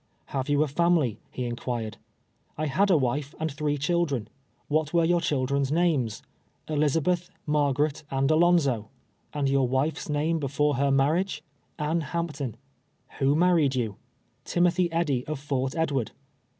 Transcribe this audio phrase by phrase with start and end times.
[0.35, 1.97] "Have you a family?" he inquired."
[2.57, 4.29] I had a wife and tliree children."
[4.67, 6.23] "What were your cliildren's names?"
[6.67, 8.89] "Elizabetli, Margaret and Alonzo.""
[9.35, 11.43] And your wife's name before her marriage?"
[11.77, 12.55] "Anne Hampton.""
[13.19, 16.13] Who married you \" "Timothy Kddy, of Fort Edward."